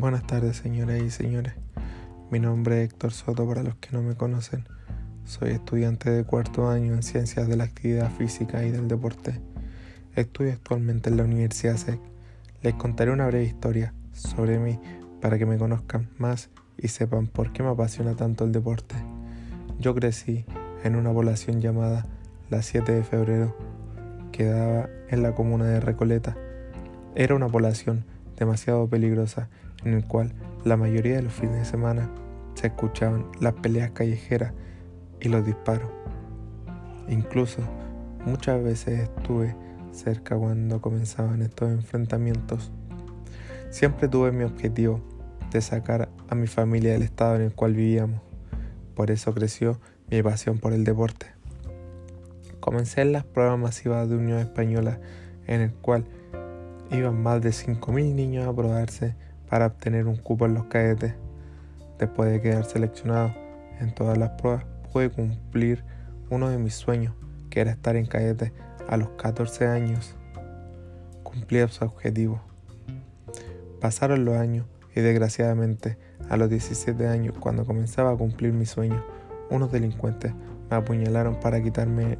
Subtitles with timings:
[0.00, 1.52] Buenas tardes, señoras y señores.
[2.30, 4.64] Mi nombre es Héctor Soto para los que no me conocen.
[5.26, 9.42] Soy estudiante de cuarto año en Ciencias de la Actividad Física y del Deporte.
[10.16, 12.00] Estudio actualmente en la Universidad SEC.
[12.62, 14.80] Les contaré una breve historia sobre mí
[15.20, 16.48] para que me conozcan más
[16.78, 18.94] y sepan por qué me apasiona tanto el deporte.
[19.80, 20.46] Yo crecí
[20.82, 22.06] en una población llamada
[22.48, 23.54] la 7 de febrero,
[24.32, 26.38] que daba en la comuna de Recoleta.
[27.14, 28.06] Era una población
[28.38, 29.50] demasiado peligrosa
[29.84, 30.32] en el cual
[30.64, 32.10] la mayoría de los fines de semana
[32.54, 34.52] se escuchaban las peleas callejeras
[35.20, 35.90] y los disparos.
[37.08, 37.60] Incluso
[38.24, 39.56] muchas veces estuve
[39.92, 42.70] cerca cuando comenzaban estos enfrentamientos.
[43.70, 45.00] Siempre tuve mi objetivo
[45.50, 48.20] de sacar a mi familia del estado en el cual vivíamos.
[48.94, 51.26] Por eso creció mi pasión por el deporte.
[52.60, 55.00] Comencé en las pruebas masivas de Unión Española
[55.46, 56.04] en el cual
[56.90, 59.14] iban más de 5.000 niños a probarse
[59.50, 61.14] para obtener un cupo en los cadetes.
[61.98, 63.34] Después de quedar seleccionado
[63.80, 65.84] en todas las pruebas, pude cumplir
[66.30, 67.14] uno de mis sueños,
[67.50, 68.52] que era estar en cadete
[68.88, 70.14] a los 14 años.
[71.24, 72.40] Cumplí su objetivo.
[73.80, 79.04] Pasaron los años y desgraciadamente a los 17 años, cuando comenzaba a cumplir mi sueño,
[79.50, 80.32] unos delincuentes
[80.70, 82.18] me apuñalaron para quitarme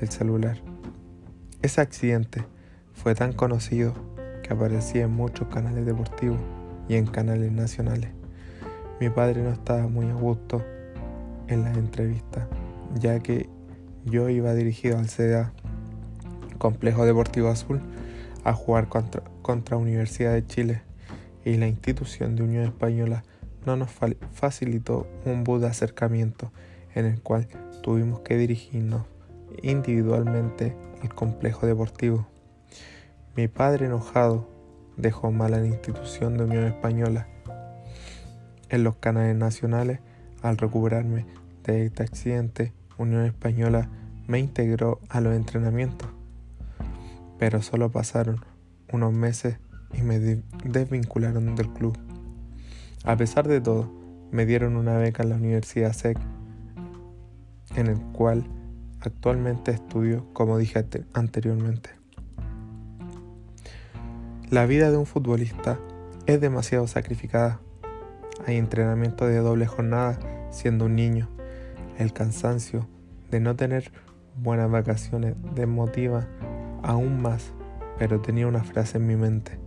[0.00, 0.56] el celular.
[1.62, 2.44] Ese accidente
[2.94, 3.94] fue tan conocido
[4.42, 6.40] que aparecía en muchos canales deportivos
[6.88, 8.10] y en canales nacionales.
[9.00, 10.62] Mi padre no estaba muy a gusto
[11.48, 12.46] en las entrevistas,
[12.98, 13.48] ya que
[14.04, 15.52] yo iba dirigido al CDA,
[16.58, 17.80] Complejo Deportivo Azul,
[18.44, 20.82] a jugar contra, contra Universidad de Chile
[21.44, 23.24] y la institución de Unión Española
[23.66, 23.90] no nos
[24.32, 26.52] facilitó un bus de acercamiento
[26.94, 27.48] en el cual
[27.82, 29.06] tuvimos que dirigirnos
[29.62, 32.26] individualmente al complejo deportivo.
[33.36, 34.48] Mi padre enojado
[34.96, 37.28] dejó mal la institución de Unión Española.
[38.68, 40.00] En los canales nacionales,
[40.42, 41.26] al recuperarme
[41.64, 43.88] de este accidente, Unión Española
[44.26, 46.08] me integró a los entrenamientos.
[47.38, 48.44] Pero solo pasaron
[48.92, 49.58] unos meses
[49.92, 51.98] y me desvincularon del club.
[53.04, 53.92] A pesar de todo,
[54.30, 56.18] me dieron una beca en la Universidad SEC,
[57.76, 58.44] en el cual
[59.00, 61.90] actualmente estudio, como dije anteriormente.
[64.50, 65.78] La vida de un futbolista
[66.26, 67.60] es demasiado sacrificada.
[68.46, 70.18] Hay entrenamiento de doble jornada
[70.50, 71.30] siendo un niño.
[71.98, 72.86] El cansancio
[73.30, 73.90] de no tener
[74.36, 76.26] buenas vacaciones desmotiva
[76.82, 77.52] aún más,
[77.98, 79.58] pero tenía una frase en mi mente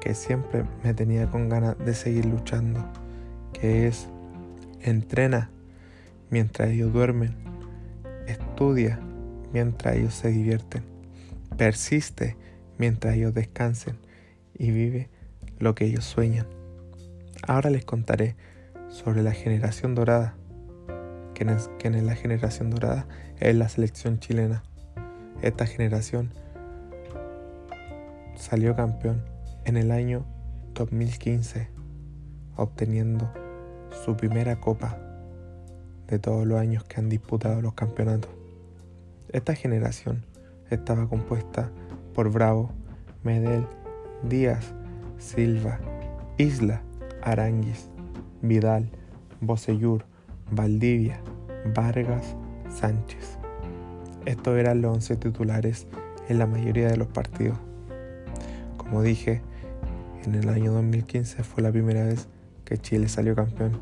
[0.00, 2.84] que siempre me tenía con ganas de seguir luchando,
[3.52, 4.08] que es,
[4.82, 5.50] entrena
[6.30, 7.34] mientras ellos duermen,
[8.26, 9.00] estudia
[9.52, 10.84] mientras ellos se divierten,
[11.56, 12.36] persiste
[12.78, 13.98] mientras ellos descansen
[14.54, 15.08] y vive
[15.58, 16.46] lo que ellos sueñan.
[17.46, 18.36] Ahora les contaré
[18.88, 20.36] sobre la generación dorada,
[21.34, 21.44] que
[21.88, 23.06] en la generación dorada
[23.40, 24.62] es la selección chilena.
[25.42, 26.32] Esta generación
[28.36, 29.22] salió campeón
[29.64, 30.24] en el año
[30.74, 31.68] 2015,
[32.56, 33.30] obteniendo
[34.04, 34.98] su primera copa
[36.06, 38.30] de todos los años que han disputado los campeonatos.
[39.32, 40.24] Esta generación
[40.70, 41.70] estaba compuesta
[42.16, 42.70] por Bravo,
[43.24, 43.66] Medel,
[44.22, 44.72] Díaz,
[45.18, 45.78] Silva,
[46.38, 46.80] Isla,
[47.22, 47.90] Aranguis,
[48.40, 48.88] Vidal,
[49.42, 50.06] Bocellur,
[50.50, 51.20] Valdivia,
[51.74, 52.34] Vargas,
[52.70, 53.36] Sánchez.
[54.24, 55.86] Estos eran los 11 titulares
[56.30, 57.58] en la mayoría de los partidos.
[58.78, 59.42] Como dije,
[60.24, 62.28] en el año 2015 fue la primera vez
[62.64, 63.78] que Chile salió campeón.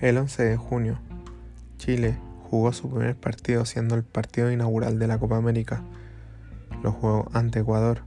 [0.00, 0.98] El 11 de junio,
[1.76, 2.16] Chile
[2.48, 5.82] jugó su primer partido siendo el partido inaugural de la Copa América.
[6.82, 8.00] Lo jugó ante Ecuador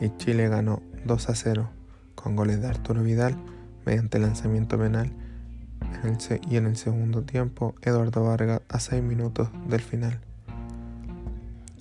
[0.00, 1.70] y Chile ganó 2 a 0
[2.16, 3.36] con goles de Arturo Vidal
[3.86, 5.12] mediante lanzamiento penal
[6.50, 10.18] y en el segundo tiempo Eduardo Vargas a 6 minutos del final.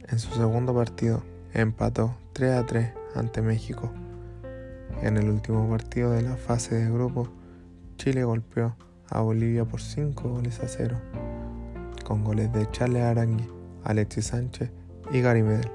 [0.10, 1.24] En su segundo partido
[1.56, 3.92] empató 3 a 3 ante México.
[5.02, 7.30] En el último partido de la fase de grupo,
[7.98, 8.76] Chile golpeó
[9.12, 10.98] a Bolivia por 5 goles a 0,
[12.06, 13.48] con goles de Charles Arangui,
[13.84, 14.72] Alexis Sánchez
[15.12, 15.72] y Gary Medel.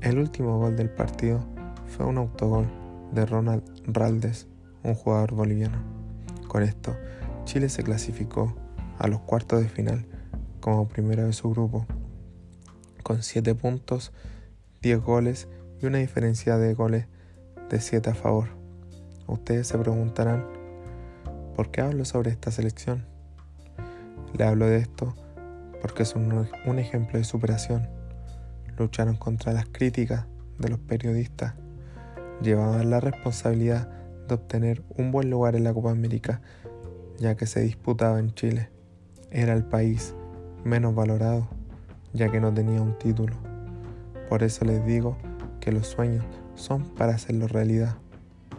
[0.00, 1.44] El último gol del partido
[1.86, 2.66] fue un autogol
[3.12, 4.46] de Ronald Raldes,
[4.82, 5.78] un jugador boliviano.
[6.48, 6.96] Con esto,
[7.44, 8.54] Chile se clasificó
[8.98, 10.06] a los cuartos de final
[10.60, 11.86] como primero de su grupo,
[13.02, 14.12] con 7 puntos,
[14.82, 15.48] 10 goles
[15.80, 17.06] y una diferencia de goles
[17.68, 18.48] de 7 a favor.
[19.26, 20.59] Ustedes se preguntarán
[21.54, 23.04] ¿Por qué hablo sobre esta selección?
[24.36, 25.14] Le hablo de esto
[25.80, 27.88] porque son un ejemplo de superación.
[28.76, 30.26] Lucharon contra las críticas
[30.58, 31.54] de los periodistas,
[32.42, 33.88] llevaban la responsabilidad
[34.28, 36.40] de obtener un buen lugar en la Copa América,
[37.18, 38.70] ya que se disputaba en Chile.
[39.30, 40.14] Era el país
[40.64, 41.48] menos valorado,
[42.12, 43.34] ya que no tenía un título.
[44.28, 45.16] Por eso les digo
[45.60, 46.24] que los sueños
[46.54, 47.96] son para hacerlo realidad.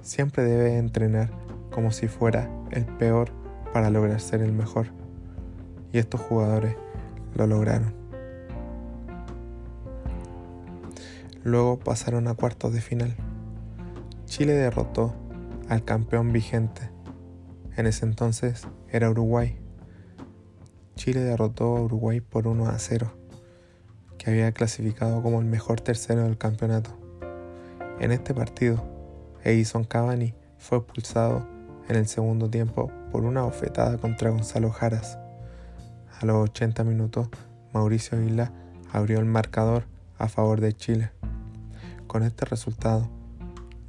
[0.02, 1.32] Siempre debes entrenar
[1.72, 3.32] como si fuera el peor
[3.74, 4.88] para lograr ser el mejor.
[5.92, 6.76] Y estos jugadores
[7.36, 7.94] lo lograron.
[11.44, 13.16] Luego pasaron a cuartos de final.
[14.26, 15.16] Chile derrotó
[15.70, 16.92] al campeón vigente.
[17.76, 19.58] En ese entonces era Uruguay.
[20.96, 23.12] Chile derrotó a Uruguay por 1 a 0,
[24.18, 26.92] que había clasificado como el mejor tercero del campeonato.
[28.00, 28.84] En este partido,
[29.44, 31.48] Edison Cavani fue expulsado
[31.92, 35.20] en el segundo tiempo por una bofetada contra Gonzalo Jaras.
[36.22, 37.28] A los 80 minutos,
[37.74, 38.54] Mauricio Isla
[38.94, 39.84] abrió el marcador
[40.18, 41.12] a favor de Chile.
[42.08, 43.10] Con este resultado,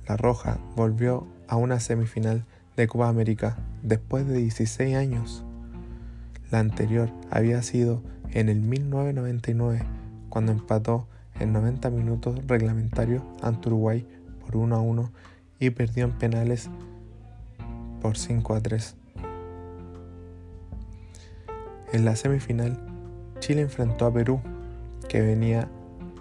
[0.08, 2.44] La Roja volvió a una semifinal
[2.76, 5.44] de Copa América después de 16 años.
[6.50, 9.80] La anterior había sido en el 1999,
[10.28, 11.06] cuando empató
[11.38, 14.04] en 90 minutos reglamentarios ante Uruguay
[14.40, 15.12] por 1 a 1
[15.60, 16.68] y perdió en penales
[18.02, 18.96] por 5 a 3.
[21.92, 22.76] En la semifinal,
[23.38, 24.40] Chile enfrentó a Perú,
[25.08, 25.68] que venía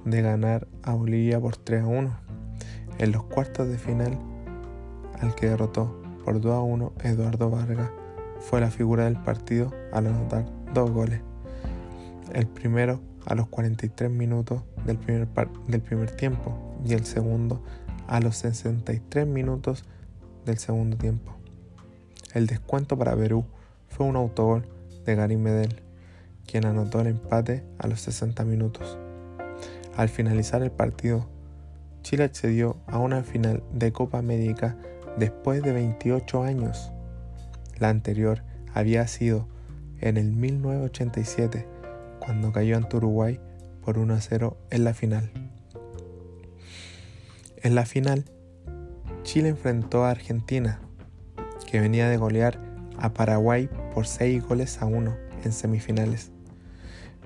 [0.05, 2.17] de ganar a Bolivia por 3 a 1.
[2.99, 4.17] En los cuartos de final,
[5.19, 7.89] al que derrotó por 2 a 1, Eduardo Vargas
[8.39, 11.21] fue la figura del partido al anotar dos goles.
[12.33, 15.27] El primero a los 43 minutos del primer,
[15.67, 17.63] del primer tiempo y el segundo
[18.07, 19.85] a los 63 minutos
[20.45, 21.40] del segundo tiempo.
[22.33, 23.45] El descuento para Perú
[23.89, 24.65] fue un autogol
[25.05, 25.81] de Gary Medel,
[26.47, 28.97] quien anotó el empate a los 60 minutos.
[29.97, 31.27] Al finalizar el partido,
[32.03, 34.77] Chile accedió a una final de Copa América
[35.17, 36.91] después de 28 años.
[37.79, 38.43] La anterior
[38.73, 39.47] había sido
[39.99, 41.67] en el 1987,
[42.19, 43.39] cuando cayó ante Uruguay
[43.83, 45.31] por 1 a 0 en la final.
[47.63, 48.25] En la final,
[49.23, 50.79] Chile enfrentó a Argentina,
[51.65, 52.59] que venía de golear
[52.97, 56.31] a Paraguay por 6 goles a 1 en semifinales.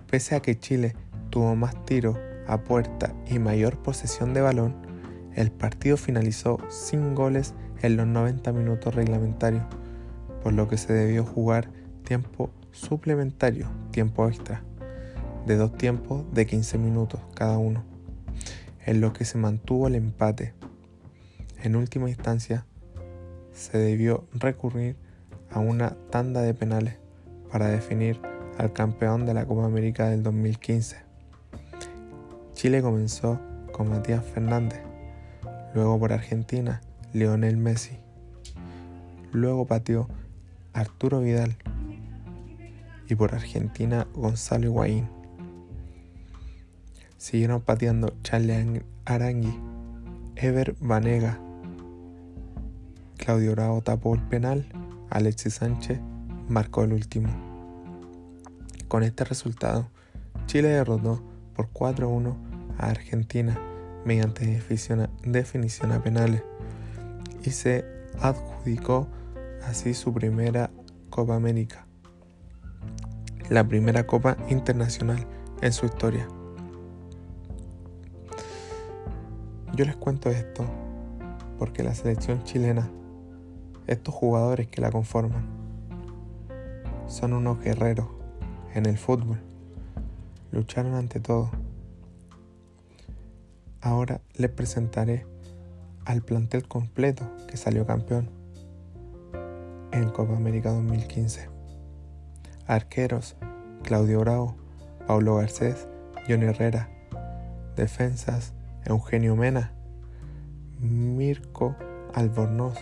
[0.09, 0.95] Pese a que Chile
[1.29, 2.17] tuvo más tiros
[2.47, 4.75] a puerta y mayor posesión de balón,
[5.35, 9.63] el partido finalizó sin goles en los 90 minutos reglamentarios,
[10.41, 11.69] por lo que se debió jugar
[12.03, 14.63] tiempo suplementario, tiempo extra,
[15.45, 17.83] de dos tiempos de 15 minutos cada uno,
[18.85, 20.53] en lo que se mantuvo el empate.
[21.63, 22.65] En última instancia,
[23.55, 24.95] se debió recurrir
[25.49, 26.97] a una tanda de penales
[27.51, 28.19] para definir
[28.57, 30.97] al campeón de la Copa América del 2015.
[32.53, 33.39] Chile comenzó
[33.71, 34.81] con Matías Fernández,
[35.73, 36.81] luego por Argentina,
[37.13, 37.97] Lionel Messi,
[39.31, 40.07] luego pateó
[40.73, 41.55] Arturo Vidal
[43.07, 45.07] y por Argentina Gonzalo Higuaín.
[47.17, 49.57] Siguieron pateando Charlie Arangui,
[50.35, 51.39] Ever Vanega,
[53.25, 54.67] Claudio Bravo tapó el penal,
[55.09, 55.99] Alexis Sánchez
[56.47, 57.29] marcó el último.
[58.87, 59.89] Con este resultado,
[60.45, 61.23] Chile derrotó
[61.55, 62.35] por 4-1
[62.77, 63.59] a Argentina
[64.05, 66.43] mediante definición a penales
[67.43, 67.83] y se
[68.19, 69.07] adjudicó
[69.65, 70.69] así su primera
[71.09, 71.87] Copa América,
[73.49, 75.25] la primera Copa Internacional
[75.63, 76.27] en su historia.
[79.73, 80.63] Yo les cuento esto
[81.57, 82.87] porque la selección chilena
[83.87, 85.45] estos jugadores que la conforman
[87.07, 88.07] son unos guerreros
[88.73, 89.39] en el fútbol.
[90.51, 91.51] Lucharon ante todo.
[93.81, 95.25] Ahora les presentaré
[96.05, 98.29] al plantel completo que salió campeón
[99.91, 101.49] en Copa América 2015.
[102.67, 103.35] Arqueros,
[103.83, 104.55] Claudio Bravo,
[105.07, 105.87] Paulo Garcés,
[106.27, 106.89] Johnny Herrera.
[107.75, 108.53] Defensas,
[108.85, 109.73] Eugenio Mena,
[110.79, 111.75] Mirko
[112.13, 112.77] Albornoz,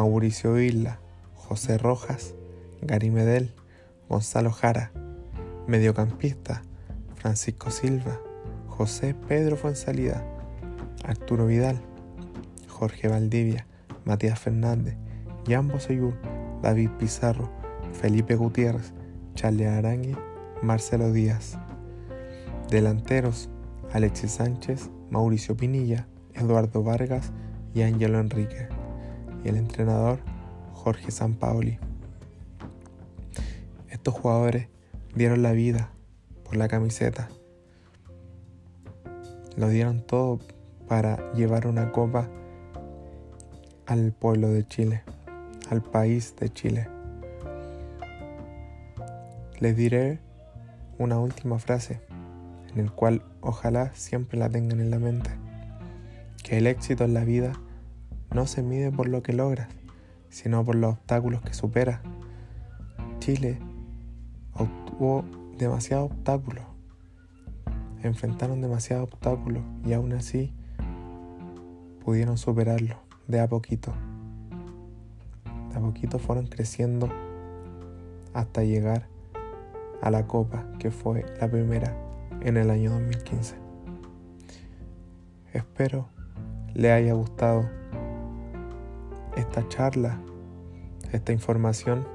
[0.00, 0.98] Mauricio Isla,
[1.34, 2.34] José Rojas,
[2.80, 3.52] Gary Medel,
[4.08, 4.92] Gonzalo Jara,
[5.66, 6.62] mediocampista,
[7.16, 8.18] Francisco Silva,
[8.66, 10.24] José Pedro Fuensalida,
[11.04, 11.82] Arturo Vidal,
[12.66, 13.66] Jorge Valdivia,
[14.06, 14.96] Matías Fernández,
[15.46, 16.14] Jan Boseyur,
[16.62, 17.50] David Pizarro,
[17.92, 18.94] Felipe Gutiérrez,
[19.34, 20.16] Charlie Arangui,
[20.62, 21.58] Marcelo Díaz.
[22.70, 23.50] Delanteros,
[23.92, 27.32] Alexis Sánchez, Mauricio Pinilla, Eduardo Vargas
[27.74, 28.79] y Ángelo Enrique
[29.44, 30.18] y el entrenador
[30.72, 31.78] Jorge Sampaoli.
[33.88, 34.68] Estos jugadores
[35.14, 35.90] dieron la vida
[36.44, 37.28] por la camiseta.
[39.56, 40.38] Lo dieron todo
[40.88, 42.28] para llevar una copa
[43.86, 45.02] al pueblo de Chile,
[45.70, 46.88] al país de Chile.
[49.58, 50.20] Les diré
[50.98, 52.00] una última frase
[52.72, 55.30] en el cual ojalá siempre la tengan en la mente,
[56.42, 57.52] que el éxito en la vida
[58.32, 59.68] no se mide por lo que logras,
[60.28, 62.00] sino por los obstáculos que superas.
[63.18, 63.58] Chile
[64.54, 65.24] obtuvo
[65.58, 66.64] demasiados obstáculos,
[68.02, 70.52] enfrentaron demasiados obstáculos y aún así
[72.04, 72.96] pudieron superarlo
[73.28, 73.92] de a poquito.
[75.70, 77.08] De a poquito fueron creciendo
[78.32, 79.06] hasta llegar
[80.02, 81.94] a la copa que fue la primera
[82.40, 83.56] en el año 2015.
[85.52, 86.08] Espero
[86.74, 87.68] le haya gustado
[89.40, 90.20] esta charla,
[91.12, 92.06] esta información,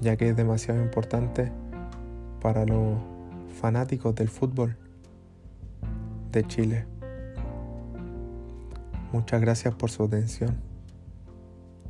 [0.00, 1.52] ya que es demasiado importante
[2.40, 2.96] para los
[3.60, 4.76] fanáticos del fútbol
[6.32, 6.86] de Chile.
[9.12, 10.56] Muchas gracias por su atención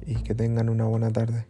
[0.07, 1.47] y que tengan una buena tarde.